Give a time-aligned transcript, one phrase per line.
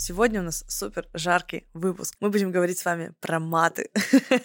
[0.00, 2.14] Сегодня у нас супер жаркий выпуск.
[2.20, 3.90] Мы будем говорить с вами про маты.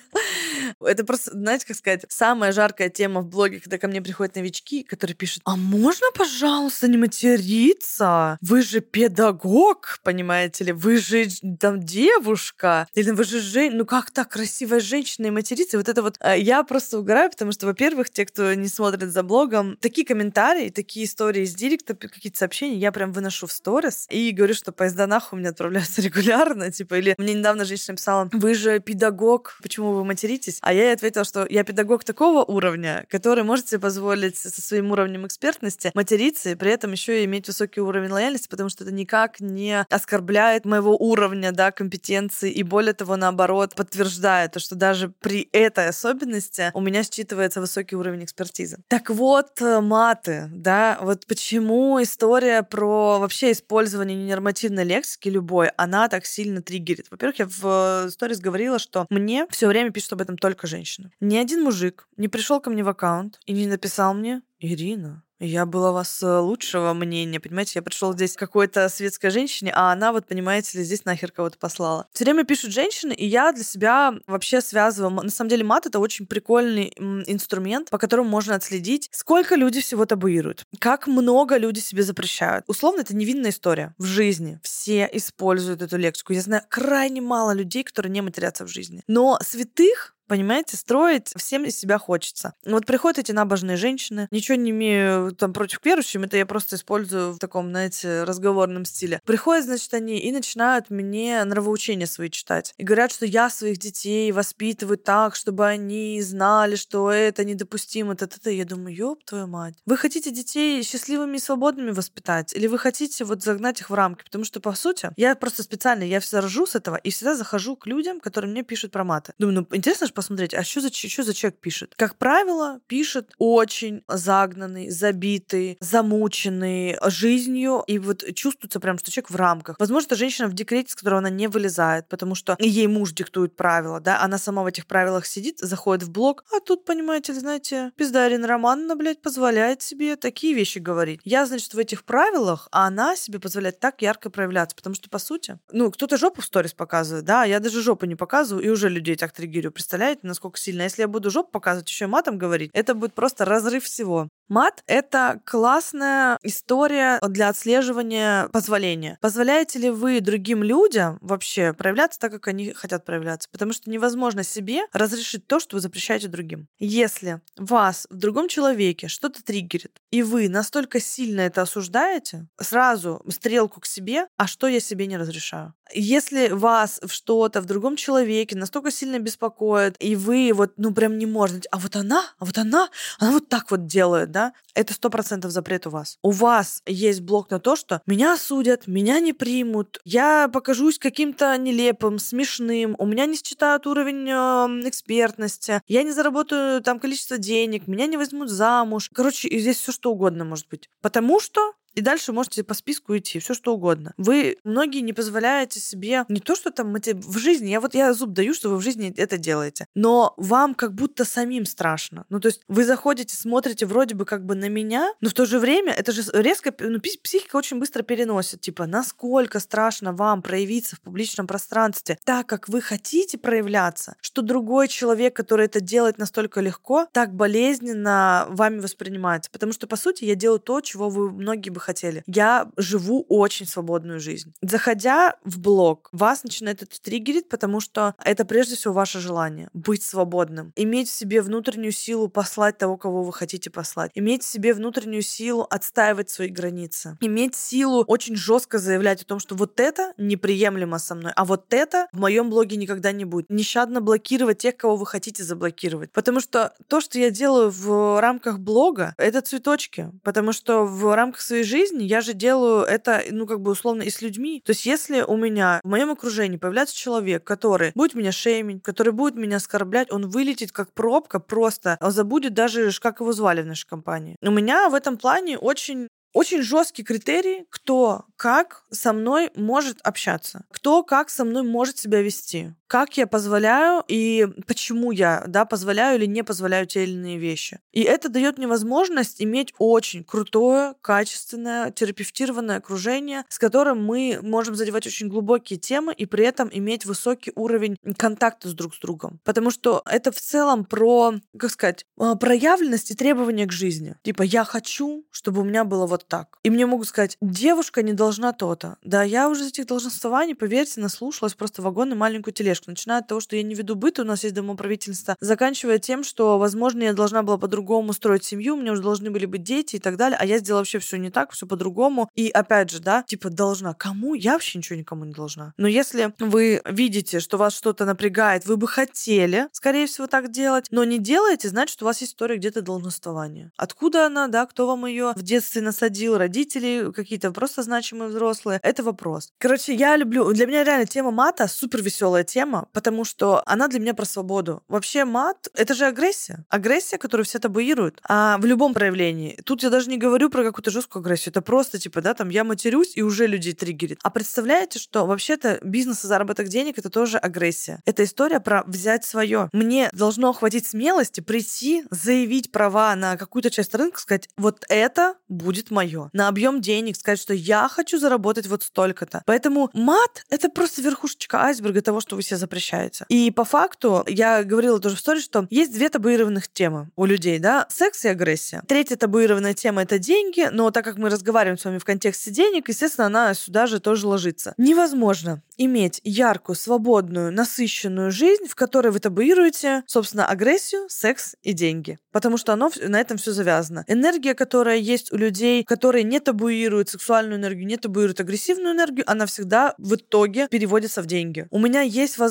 [0.82, 4.84] Это просто, знаете, как сказать, самая жаркая тема в блоге, когда ко мне приходят новички,
[4.84, 8.38] которые пишут, а можно, пожалуйста, не материться?
[8.42, 10.72] Вы же педагог, понимаете ли?
[10.74, 11.28] Вы же
[11.58, 12.90] там девушка.
[12.94, 13.78] Или вы же женщина.
[13.78, 15.78] Ну как так, красивая женщина и материться?
[15.78, 19.24] Вот это вот э, я просто угораю, потому что, во-первых, те, кто не смотрит за
[19.24, 24.32] блогом, такие комментарии, такие истории из директа, какие-то сообщения я прям выношу в сторис и
[24.32, 28.80] говорю, что поезда нахуй мне отправляются регулярно, типа, или мне недавно женщина написала, вы же
[28.80, 30.58] педагог, почему вы материтесь?
[30.62, 34.92] А я ей ответила, что я педагог такого уровня, который может себе позволить со своим
[34.92, 38.94] уровнем экспертности материться и при этом еще и иметь высокий уровень лояльности, потому что это
[38.94, 45.10] никак не оскорбляет моего уровня, да, компетенции, и более того, наоборот, подтверждает то, что даже
[45.10, 48.78] при этой особенности у меня считывается высокий уровень экспертизы.
[48.88, 56.08] Так вот, э, маты, да, вот почему история про вообще использование ненормативной лексики любой, она
[56.08, 57.08] так сильно триггерит.
[57.12, 61.12] Во-первых, я в сторис говорила, что мне все время пишут об этом только женщины.
[61.20, 65.66] Ни один мужик не пришел ко мне в аккаунт и не написал мне, Ирина, я
[65.66, 67.74] была вас э, лучшего мнения, понимаете?
[67.76, 71.58] Я пришел здесь к какой-то светской женщине, а она, вот, понимаете ли, здесь нахер кого-то
[71.58, 72.08] послала.
[72.14, 75.12] Все время пишут женщины, и я для себя вообще связываю.
[75.12, 76.94] На самом деле мат— это очень прикольный
[77.28, 82.64] инструмент, по которому можно отследить, сколько люди всего табуируют, как много люди себе запрещают.
[82.68, 84.60] Условно, это невинная история в жизни.
[84.64, 86.34] Все используют эту лексику.
[86.34, 89.04] Я знаю крайне мало людей, которые не матерятся в жизни.
[89.08, 92.54] Но святых Понимаете, строить всем из себя хочется.
[92.66, 96.76] Вот приходят эти набожные женщины, ничего не имею там против к верующим, это я просто
[96.76, 99.22] использую в таком, знаете, разговорном стиле.
[99.26, 102.74] Приходят, значит, они и начинают мне нравоучения свои читать.
[102.78, 108.26] И говорят, что я своих детей воспитываю так, чтобы они знали, что это недопустимо, это,
[108.26, 108.50] это.
[108.50, 109.76] Я думаю, ёб твою мать.
[109.86, 112.54] Вы хотите детей счастливыми и свободными воспитать?
[112.56, 114.24] Или вы хотите вот загнать их в рамки?
[114.24, 117.76] Потому что, по сути, я просто специально, я всегда ржу с этого и всегда захожу
[117.76, 119.34] к людям, которые мне пишут про маты.
[119.38, 121.94] Думаю, ну, интересно посмотреть, а что за, что за человек пишет.
[121.96, 129.36] Как правило, пишет очень загнанный, забитый, замученный жизнью, и вот чувствуется прям, что человек в
[129.36, 129.80] рамках.
[129.80, 133.56] Возможно, это женщина в декрете, с которой она не вылезает, потому что ей муж диктует
[133.56, 137.92] правила, да, она сама в этих правилах сидит, заходит в блог, а тут, понимаете, знаете,
[137.98, 141.20] пиздарин Романна, блядь, позволяет себе такие вещи говорить.
[141.24, 145.20] Я, значит, в этих правилах, а она себе позволяет так ярко проявляться, потому что, по
[145.20, 148.90] сути, ну, кто-то жопу в сторис показывает, да, я даже жопу не показываю, и уже
[148.90, 150.05] людей так триггерю, представляете?
[150.06, 150.84] Представляете, насколько сильно.
[150.84, 154.30] Если я буду жопу показывать, еще и матом говорить, это будет просто разрыв всего.
[154.48, 159.18] Мат— это классная история для отслеживания позволения.
[159.20, 163.50] Позволяете ли вы другим людям вообще проявляться так, как они хотят проявляться?
[163.52, 166.68] Потому что невозможно себе разрешить то, что вы запрещаете другим.
[166.78, 173.82] Если вас в другом человеке что-то триггерит, и вы настолько сильно это осуждаете, сразу стрелку
[173.82, 175.74] к себе, а что я себе не разрешаю?
[175.94, 181.18] Если вас в что-то в другом человеке настолько сильно беспокоит, и вы вот, ну, прям
[181.18, 182.90] не можете, а вот она, а вот она,
[183.20, 186.18] она вот так вот делает, да, это сто процентов запрет у вас.
[186.22, 191.58] У вас есть блок на то, что меня осудят, меня не примут, я покажусь каким-то
[191.58, 197.88] нелепым, смешным, у меня не считают уровень э, экспертности, я не заработаю там количество денег,
[197.88, 199.10] меня не возьмут замуж.
[199.14, 200.90] Короче, здесь все что угодно может быть.
[201.02, 204.14] Потому что и дальше можете по списку идти, все что угодно.
[204.18, 208.32] Вы многие не позволяете себе не то, что там в жизни, я вот я зуб
[208.32, 212.26] даю, что вы в жизни это делаете, но вам как будто самим страшно.
[212.30, 215.46] Ну, то есть вы заходите, смотрите вроде бы как бы на меня, но в то
[215.46, 220.96] же время это же резко, ну, психика очень быстро переносит, типа, насколько страшно вам проявиться
[220.96, 226.62] в публичном пространстве так, как вы хотите проявляться, что другой человек, который это делает настолько
[226.62, 229.50] легко, так болезненно вами воспринимается.
[229.52, 232.24] Потому что, по сути, я делаю то, чего вы многие бы хотели.
[232.28, 234.54] Я живу очень свободную жизнь.
[234.62, 240.04] Заходя в блог, вас начинает это триггерить, потому что это прежде всего ваше желание быть
[240.04, 244.74] свободным, иметь в себе внутреннюю силу послать того, кого вы хотите послать, иметь в себе
[244.74, 250.14] внутреннюю силу отстаивать свои границы, иметь силу очень жестко заявлять о том, что вот это
[250.18, 253.50] неприемлемо со мной, а вот это в моем блоге никогда не будет.
[253.50, 256.12] Нещадно блокировать тех, кого вы хотите заблокировать.
[256.12, 260.12] Потому что то, что я делаю в рамках блога, это цветочки.
[260.24, 264.04] Потому что в рамках своей жизни жизни я же делаю это, ну, как бы условно
[264.04, 264.62] и с людьми.
[264.66, 269.12] То есть если у меня в моем окружении появляется человек, который будет меня шеймить, который
[269.12, 273.66] будет меня оскорблять, он вылетит как пробка просто, а забудет даже, как его звали в
[273.66, 274.38] нашей компании.
[274.42, 280.66] У меня в этом плане очень очень жесткий критерий, кто как со мной может общаться,
[280.70, 286.18] кто как со мной может себя вести, как я позволяю и почему я да, позволяю
[286.18, 287.80] или не позволяю те или иные вещи.
[287.92, 294.76] И это дает мне возможность иметь очень крутое, качественное, терапевтированное окружение, с которым мы можем
[294.76, 299.40] задевать очень глубокие темы и при этом иметь высокий уровень контакта с друг с другом.
[299.44, 304.16] Потому что это в целом про, как сказать, а, проявленность и требования к жизни.
[304.24, 306.60] Типа, я хочу, чтобы у меня было вот так.
[306.64, 308.98] И мне могут сказать, девушка не должна то-то.
[309.04, 312.75] Да, я уже из этих долженствований, поверьте, наслушалась просто вагон и маленькую тележку.
[312.86, 316.58] Начиная от того, что я не веду быт, у нас есть домоправительство, заканчивая тем, что,
[316.58, 320.00] возможно, я должна была по-другому строить семью, у меня уже должны были быть дети и
[320.00, 322.30] так далее, а я сделала вообще все не так, все по-другому.
[322.36, 323.94] И опять же, да, типа должна.
[323.94, 324.34] Кому?
[324.34, 325.74] Я вообще ничего никому не должна.
[325.78, 330.88] Но если вы видите, что вас что-то напрягает, вы бы хотели, скорее всего, так делать,
[330.92, 333.72] но не делаете, значит, у вас есть история где-то долженствования.
[333.78, 339.04] Откуда она, да, кто вам ее в детстве насадил, родители, какие-то просто значимые взрослые, это
[339.04, 339.54] вопрос.
[339.58, 344.00] Короче, я люблю, для меня реально тема мата супер веселая тема, потому что она для
[344.00, 344.84] меня про свободу.
[344.88, 346.66] Вообще мат— это же агрессия.
[346.70, 348.20] Агрессия, которую все табуируют.
[348.28, 349.60] А в любом проявлении.
[349.66, 351.52] Тут я даже не говорю про какую-то жесткую агрессию.
[351.52, 354.20] Это просто, типа, да, там, я матерюсь, и уже людей триггерит.
[354.24, 358.02] А представляете, что вообще-то бизнес и заработок денег— это тоже агрессия.
[358.06, 359.70] Это история про взять свое.
[359.74, 365.92] Мне должно хватить смелости прийти, заявить права на какую-то часть рынка, сказать, вот это будет
[365.92, 369.44] мое на объем денег, сказать, что я хочу заработать вот столько-то.
[369.46, 373.26] Поэтому мат— это просто верхушечка айсберга того, что вы себе запрещаете.
[373.30, 377.60] И по факту, я говорила тоже в истории, что есть две табуированных темы у людей,
[377.60, 378.84] да, секс и агрессия.
[378.88, 382.90] Третья табуированная тема— это деньги, но так как мы разговариваем с вами в контексте денег,
[382.90, 384.74] естественно, она сюда же тоже ложится.
[384.78, 392.18] Невозможно иметь яркую, свободную, насыщенную жизнь, в которой вы табуируете, собственно, агрессию, секс и деньги.
[392.32, 394.06] Потому что оно на этом все завязано.
[394.08, 399.46] Энергия, которая есть у людей, которые не табуируют сексуальную энергию, не табуируют агрессивную энергию, она
[399.46, 401.68] всегда в итоге переводится в деньги.
[401.72, 402.45] У меня есть возможность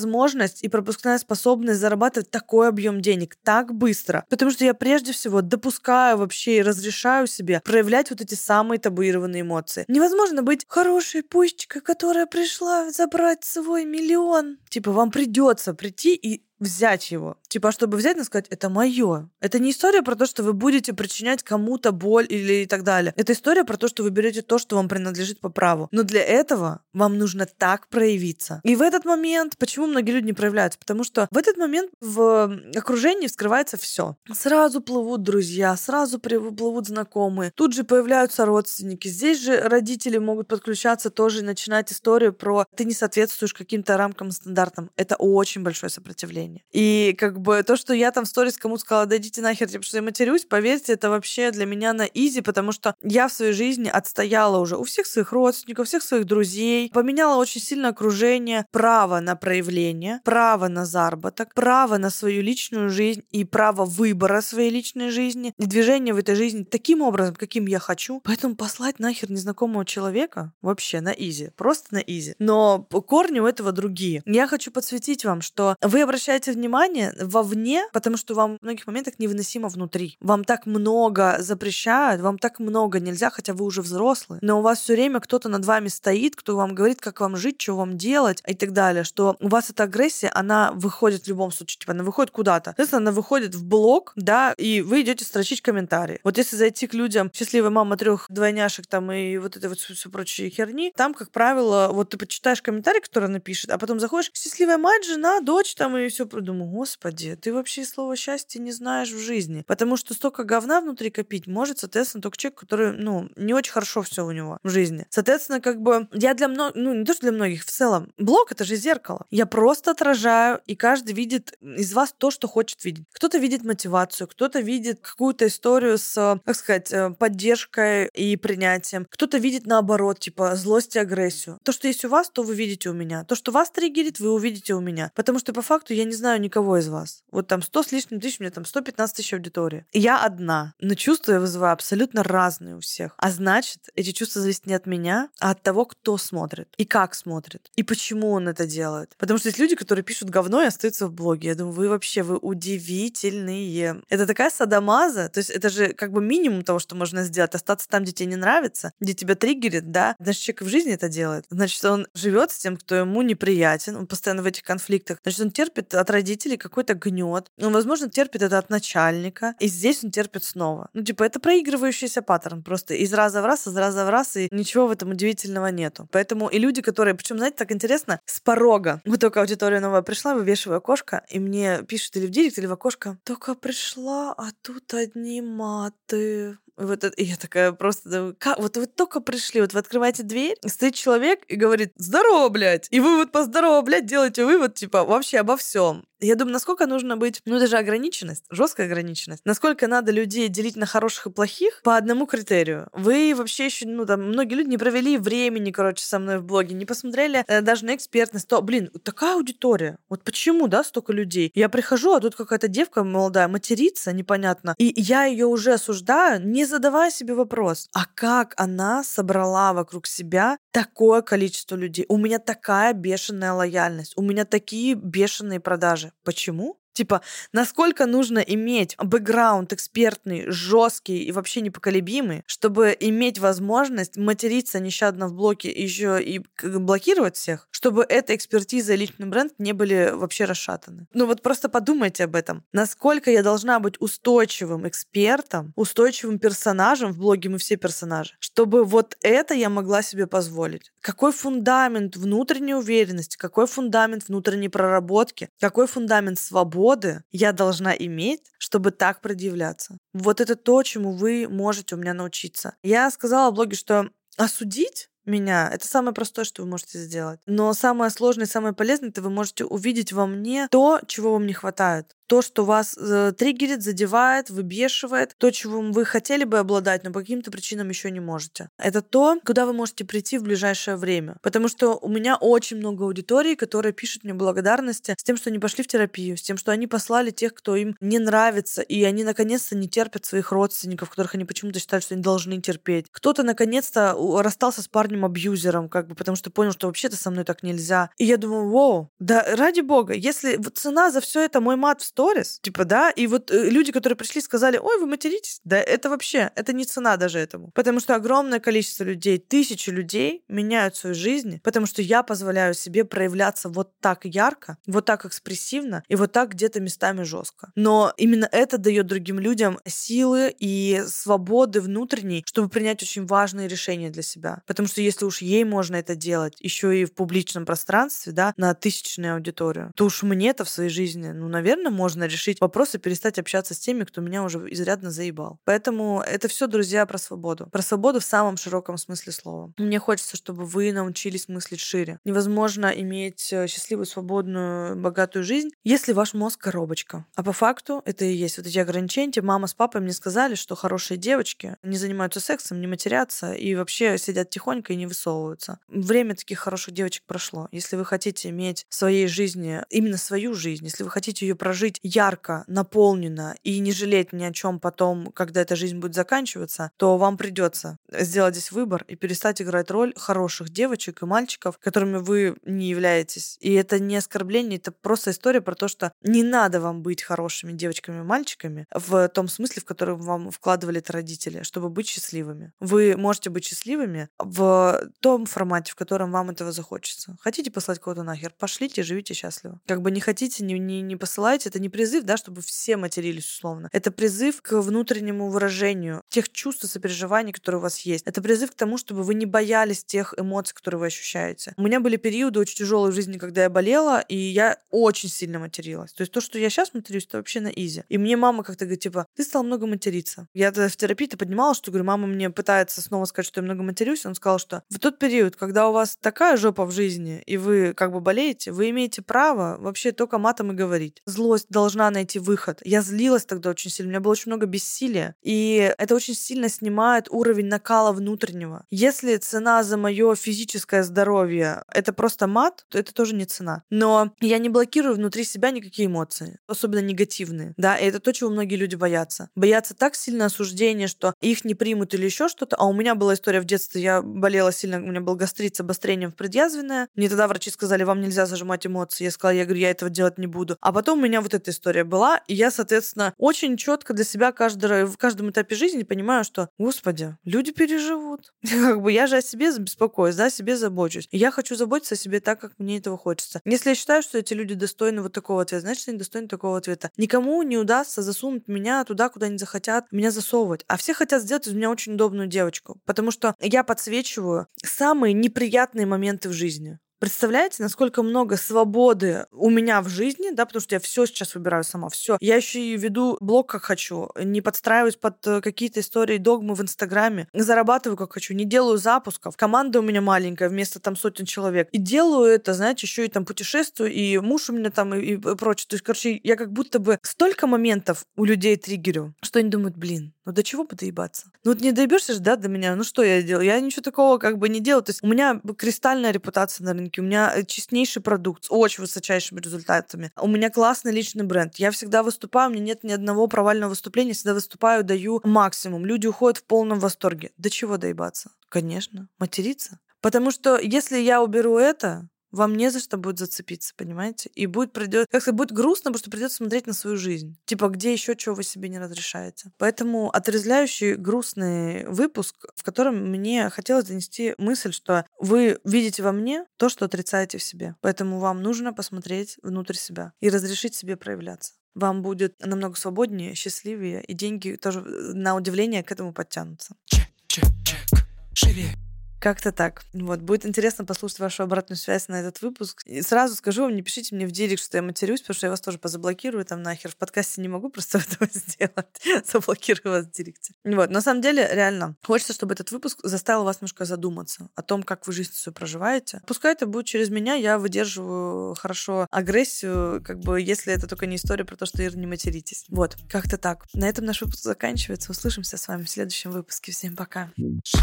[0.63, 6.19] и пропускная способность зарабатывать такой объем денег так быстро, потому что я прежде всего допускаю
[6.19, 9.85] вообще и разрешаю себе проявлять вот эти самые табуированные эмоции.
[9.89, 14.57] Невозможно быть хорошей пуськой, которая пришла за забрать свой миллион.
[14.71, 17.37] Типа, вам придется прийти и взять его.
[17.49, 19.29] Типа, чтобы взять и сказать, это мое.
[19.41, 23.13] Это не история про то, что вы будете причинять кому-то боль или и так далее.
[23.17, 25.89] Это история про то, что вы берете то, что вам принадлежит по праву.
[25.93, 28.61] Но для этого вам нужно так проявиться.
[28.65, 30.79] И в этот момент, почему многие люди не проявляются?
[30.79, 34.17] Потому что в этот момент в окружении вскрывается все.
[34.33, 37.53] Сразу плывут друзья, сразу плывут знакомые.
[37.55, 39.09] Тут же появляются родственники.
[39.09, 44.31] Здесь же родители могут подключаться тоже и начинать историю про ты не соответствуешь каким-то рамкам,
[44.31, 44.91] стандартам.
[44.97, 46.63] Это очень большое сопротивление отношения.
[46.73, 49.99] И как бы то, что я там в сторис кому сказала, дайте нахер, типа, что
[49.99, 53.89] я матерюсь, поверьте, это вообще для меня на изи, потому что я в своей жизни
[53.89, 59.37] отстояла уже у всех своих родственников, всех своих друзей, поменяла очень сильно окружение, право на
[59.37, 65.55] проявление, право на заработок, право на свою личную жизнь и право выбора своей личной жизни
[65.59, 68.21] и движения в этой жизни таким образом, каким я хочу.
[68.25, 72.35] Поэтому послать нахер незнакомого человека вообще на изи, просто на изи.
[72.39, 74.23] Но корни у этого другие.
[74.27, 78.89] Я хочу подсветить вам, что вы обращаетесь обращайте внимание вовне, потому что вам в многих
[78.89, 80.17] моментах невыносимо внутри.
[80.21, 84.81] Вам так много запрещают, вам так много нельзя, хотя вы уже взрослые, но у вас
[84.81, 88.43] все время кто-то над вами стоит, кто вам говорит, как вам жить, что вам делать
[88.49, 92.03] и так далее, что у вас эта агрессия, она выходит в любом случае, типа она
[92.03, 92.71] выходит куда-то.
[92.71, 96.19] Соответственно, она выходит в блог, да, и вы идете строчить комментарии.
[96.25, 99.95] Вот если зайти к людям, счастливая мама трех двойняшек там и вот это вот все,
[99.95, 104.01] все прочие херни, там, как правило, вот ты почитаешь комментарий, который она пишет, а потом
[104.01, 108.61] заходишь, счастливая мать, жена, дочь там и все все думаю, господи, ты вообще слова счастье
[108.61, 109.65] не знаешь в жизни.
[109.67, 114.03] Потому что столько говна внутри копить может, соответственно, только человек, который, ну, не очень хорошо
[114.03, 115.07] все у него в жизни.
[115.11, 118.49] Соответственно, как бы я для многих, ну, не то, что для многих, в целом, блог—
[118.53, 119.27] это же зеркало.
[119.31, 123.07] Я просто отражаю, и каждый видит из вас то, что хочет видеть.
[123.13, 129.07] Кто-то видит мотивацию, кто-то видит какую-то историю с, как сказать, э, поддержкой и принятием.
[129.11, 131.59] Кто-то видит наоборот, типа, злость и агрессию.
[131.63, 133.25] То, что есть у вас, то вы видите у меня.
[133.25, 135.11] То, что вас триггерит, вы увидите у меня.
[135.15, 137.23] Потому что по факту я не знаю никого из вас.
[137.31, 139.87] Вот там 100 с лишним тысяч, у меня там 115 тысяч аудитории.
[139.93, 140.75] Я одна.
[140.81, 143.15] Но чувства я вызываю абсолютно разные у всех.
[143.19, 146.69] А значит, эти чувства зависят не от меня, а от того, кто смотрит.
[146.77, 147.71] И как смотрит.
[147.77, 149.15] И почему он это делает.
[149.19, 151.49] Потому что есть люди, которые пишут говно и остаются в блоге.
[151.49, 154.03] Я думаю, вы вообще, вы удивительные.
[154.09, 155.29] Это такая садомаза.
[155.29, 157.55] То есть это же как бы минимум того, что можно сделать.
[157.55, 160.17] Остаться там, где тебе не нравится, где тебя триггерит, да.
[160.19, 161.47] Значит, человек в жизни это делает.
[161.51, 163.97] Значит, он живет с тем, кто ему неприятен.
[163.97, 165.19] Он постоянно в этих конфликтах.
[165.23, 167.51] Значит, он терпит от родителей какой-то гнет.
[167.61, 169.55] Он, возможно, терпит это от начальника.
[169.59, 170.89] И здесь он терпит снова.
[170.93, 172.63] Ну, типа, это проигрывающийся паттерн.
[172.63, 176.09] Просто из раза в раз, из раза в раз, и ничего в этом удивительного нету.
[176.13, 177.15] Поэтому и люди, которые...
[177.15, 179.01] Причем, знаете, так интересно, с порога.
[179.05, 182.73] Вот только аудитория новая пришла, вывешиваю окошко, и мне пишут или в директ, или в
[182.73, 183.19] окошко.
[183.25, 186.59] Только пришла, а тут одни маты.
[186.77, 190.57] Вот это, и я такая просто, как, вот вы только пришли, вот вы открываете дверь,
[190.67, 192.89] стоит человек и говорит, здорово, блядь.
[192.91, 196.05] И вы вот по здорово, блядь, делаете вывод, типа, вообще обо всем.
[196.25, 199.43] Я думаю, насколько нужно быть, ну это же ограниченность, жесткая ограниченность.
[199.45, 202.89] Насколько надо людей делить на хороших и плохих по одному критерию.
[202.93, 206.75] Вы вообще еще, ну там, многие люди не провели времени, короче, со мной в блоге,
[206.75, 208.49] не посмотрели э, даже на экспертность.
[208.49, 209.99] То, блин, такая аудитория.
[210.09, 211.51] Вот почему, да, столько людей?
[211.55, 214.75] Я прихожу, а тут какая-то девка молодая матерится, непонятно.
[214.79, 220.57] И я ее уже осуждаю, не задавая себе вопрос, а как она собрала вокруг себя
[220.71, 222.07] такое количество людей?
[222.09, 226.14] У меня такая бешеная лояльность, у меня такие бешеные продажи.
[226.23, 226.79] Почему?
[226.95, 227.23] Типа,
[227.53, 235.35] насколько нужно иметь бэкграунд экспертный, жесткий и вообще непоколебимый, чтобы иметь возможность материться нещадно в
[235.35, 241.09] блоке еще и блокировать всех, чтобы эта экспертиза и личный бренд не были вообще расшатаны.
[241.13, 242.63] Ну вот просто подумайте об этом.
[242.73, 249.17] Насколько я должна быть устойчивым экспертом, устойчивым персонажем в блоге «Мы все персонажи», чтобы вот
[249.23, 250.93] это я могла себе позволить.
[251.01, 258.43] Какой фундамент внутренней уверенности, какой фундамент внутренней проработки, какой фундамент свободы свободы я должна иметь,
[258.59, 259.97] чтобы так предъявляться.
[260.13, 262.75] Вот это то, чему вы можете у меня научиться.
[262.83, 265.71] Я сказала в блоге, что осудить меня.
[265.73, 267.41] Это самое простое, что вы можете сделать.
[267.47, 271.47] Но самое сложное и самое полезное, это вы можете увидеть во мне то, чего вам
[271.47, 277.05] не хватает то, что вас э, триггерит, задевает, выбешивает, то, чего вы хотели бы обладать,
[277.05, 278.69] но по каким-то причинам еще не можете.
[278.79, 281.37] Это то, куда вы можете прийти в ближайшее время.
[281.43, 285.59] Потому что у меня очень много аудитории, которые пишут мне благодарности с тем, что они
[285.59, 289.25] пошли в терапию, с тем, что они послали тех, кто им не нравится, и они
[289.25, 293.07] наконец-то не терпят своих родственников, которых они почему-то считают, что они должны терпеть.
[293.11, 297.63] Кто-то наконец-то расстался с парнем-абьюзером, как бы, потому что понял, что вообще-то со мной так
[297.63, 298.11] нельзя.
[298.19, 302.05] И я думаю, вау, да ради бога, если цена за все это мой мат в
[302.25, 306.09] сторис, типа, да, и вот э, люди, которые пришли, сказали, ой, вы материтесь, да, это
[306.09, 307.71] вообще, это не цена даже этому.
[307.75, 313.05] Потому что огромное количество людей, тысячи людей меняют свою жизнь, потому что я позволяю себе
[313.05, 317.73] проявляться вот так ярко, вот так экспрессивно и вот так где-то местами жестко.
[317.75, 324.09] Но именно это дает другим людям силы и свободы внутренней, чтобы принять очень важные решения
[324.09, 324.63] для себя.
[324.67, 328.75] Потому что если уж ей можно это делать, еще и в публичном пространстве, да, на
[328.75, 333.39] тысячную аудиторию, то уж мне-то в своей жизни, ну, наверное, можно решить вопрос и перестать
[333.39, 335.59] общаться с теми, кто меня уже изрядно заебал.
[335.65, 337.69] Поэтому это все, друзья, про свободу.
[337.71, 339.73] Про свободу в самом широком смысле слова.
[339.79, 342.19] Мне хочется, чтобы вы научились мыслить шире.
[342.25, 347.27] Невозможно иметь э, счастливую, свободную, богатую жизнь, если ваш мозг коробочка.
[347.35, 349.43] А по факту это и есть вот эти ограничения.
[349.43, 354.19] Мама с папой мне сказали, что хорошие девочки не занимаются сексом, не матерятся и вообще
[354.19, 355.79] сидят тихонько и не высовываются.
[355.89, 357.69] Время таких хороших девочек прошло.
[357.73, 361.94] Если вы хотите иметь в своей жизни именно свою жизнь, если вы хотите ее прожить
[361.95, 366.91] жить ярко, наполненно и не жалеть ни о чем потом, когда эта жизнь будет заканчиваться,
[366.97, 372.19] то вам придется сделать здесь выбор и перестать играть роль хороших девочек и мальчиков, которыми
[372.19, 373.59] вы не являетесь.
[373.61, 377.73] И это не оскорбление, это просто история про то, что не надо вам быть хорошими
[377.73, 382.73] девочками и мальчиками в том смысле, в котором вам вкладывали это родители, чтобы быть счастливыми.
[382.81, 387.37] Вы можете быть счастливыми в том формате, в котором вам этого захочется.
[387.41, 389.81] Хотите послать кого-то нахер, пошлите, живите счастливо.
[389.87, 393.47] Как бы не хотите, не, не, не посылайте, это не призыв, да, чтобы все матерились
[393.47, 393.91] условно.
[393.93, 398.27] Это призыв к внутреннему выражению тех чувств и сопереживаний, которые у вас есть.
[398.27, 401.75] Это призыв к тому, чтобы вы не боялись тех эмоций, которые вы ощущаете.
[401.77, 405.59] У меня были периоды очень тяжелые в жизни, когда я болела, и я очень сильно
[405.59, 406.13] материлась.
[406.15, 408.05] То есть то, что я сейчас матерюсь, это вообще на изи.
[408.09, 410.49] И мне мама как-то говорит, типа, ты стала много материться.
[410.55, 413.83] Я тогда в терапии-то поднимала, что, говорю, мама мне пытается снова сказать, что я много
[413.83, 414.25] матерюсь.
[414.25, 417.93] Он сказал, что в тот период, когда у вас такая жопа в жизни, и вы
[417.93, 421.21] как бы болеете, вы имеете право вообще только матом и говорить.
[421.27, 422.81] Злость, должна найти выход.
[422.85, 425.35] Я злилась тогда очень сильно, у меня было очень много бессилия.
[425.43, 428.87] И это очень сильно снимает уровень накала внутреннего.
[428.91, 433.83] Если цена за мое физическое здоровье— это просто мат, то это тоже не цена.
[433.91, 437.75] Но я не блокирую внутри себя никакие эмоции, особенно негативные.
[437.77, 439.51] Да, и это то, чего многие люди боятся.
[439.57, 442.77] Боятся так сильно осуждения, что их не примут или еще что-то.
[442.77, 445.81] А у меня была история в детстве, я болела сильно, у меня был гастрит с
[445.81, 447.09] обострением в предъязвенное.
[447.17, 449.25] Мне тогда врачи сказали, вам нельзя зажимать эмоции.
[449.25, 450.77] Я сказала, я говорю, я этого делать не буду.
[450.81, 454.53] А потом у меня вот эта история была, и я, соответственно, очень четко для себя
[454.53, 458.53] каждый, в каждом этапе жизни понимаю, что, господи, люди переживут.
[458.63, 461.27] Как бы я же о себе беспокоюсь, да, о себе забочусь.
[461.31, 463.61] И я хочу заботиться о себе так, как мне этого хочется.
[463.65, 467.11] Если я считаю, что эти люди достойны вот такого ответа, значит, они достойны такого ответа.
[467.17, 470.85] Никому не удастся засунуть меня туда, куда они захотят меня засовывать.
[470.89, 473.01] А все хотят сделать из меня очень удобную девочку.
[473.07, 476.99] Потому что я подсвечиваю самые неприятные моменты в жизни.
[477.21, 481.85] Представляете, насколько много свободы у меня в жизни, да, потому что я все сейчас выбираю
[481.85, 482.37] сама, все.
[482.41, 486.83] Я еще и веду блог как хочу, не подстраиваюсь под э, какие-то истории, догмы в
[486.83, 489.57] Инстаграме, зарабатываю как хочу, не делаю запусков.
[489.57, 491.89] Команда у меня маленькая, вместо там сотен человек.
[491.93, 495.37] И делаю это, знаете, еще и там путешествую, и муж у меня там и, и
[495.37, 495.87] прочее.
[495.89, 499.97] То есть, короче, я как будто бы столько моментов у людей триггерю, что они думают,
[499.97, 501.51] блин, ну до чего бы доебаться?
[501.65, 502.95] Ну вот не доебешься же, да, до меня.
[502.97, 503.67] Ну что я делаю?
[503.67, 505.03] Я ничего такого как бы не делаю.
[505.03, 509.03] То есть у меня кристальная репутация на рынке, у меня э, честнейший продукт с очень
[509.03, 510.33] высочайшими результатами.
[510.37, 511.77] У меня классный личный бренд.
[511.77, 516.05] Я всегда выступаю, у меня нет ни одного провального выступления, всегда выступаю, даю максимум.
[516.05, 517.53] Люди уходят в полном восторге.
[517.57, 518.51] До чего доебаться?
[518.69, 520.01] Конечно, материться.
[520.21, 524.51] Потому что если я уберу это, вам не за что будет зацепиться, понимаете?
[524.55, 527.57] И будет придет, как сказать, будет грустно, потому что придется смотреть на свою жизнь.
[527.65, 529.73] Типа, где еще чего вы себе не разрешаете.
[529.79, 536.65] Поэтому отрезвляющий грустный выпуск, в котором мне хотелось донести мысль, что вы видите во мне
[536.77, 537.97] то, что отрицаете в себе.
[538.01, 544.23] Поэтому вам нужно посмотреть внутрь себя и разрешить себе проявляться вам будет намного свободнее, счастливее,
[544.25, 546.97] и деньги тоже э, на удивление к этому подтянутся.
[547.05, 548.27] Чек, чек, чек.
[548.53, 549.04] Живее.
[549.45, 550.05] Как-то так.
[550.15, 550.41] Вот.
[550.41, 553.03] Будет интересно послушать вашу обратную связь на этот выпуск.
[553.05, 555.71] И сразу скажу вам, не пишите мне в директ, что я матерюсь, потому что я
[555.71, 557.11] вас тоже позаблокирую там нахер.
[557.11, 559.45] В подкасте не могу просто этого сделать.
[559.45, 560.73] Заблокирую вас в директе.
[560.83, 561.11] Вот.
[561.11, 565.27] На самом деле, реально, хочется, чтобы этот выпуск заставил вас немножко задуматься о том, как
[565.27, 566.41] вы жизнь свою проживаете.
[566.47, 571.37] Пускай это будет через меня, я выдерживаю хорошо агрессию, как бы, если это только не
[571.37, 572.87] история про то, что Ир, не материтесь.
[572.89, 573.19] Вот.
[573.29, 573.85] Как-то так.
[573.93, 575.33] На этом наш выпуск заканчивается.
[575.33, 576.93] Услышимся с вами в следующем выпуске.
[576.93, 577.51] Всем пока.
[577.85, 578.01] Чек,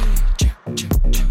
[0.77, 1.30] чек, чек.